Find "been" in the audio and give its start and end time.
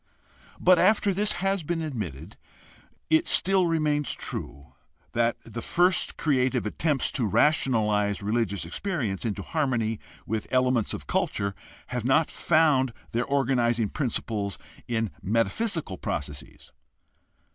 1.61-1.83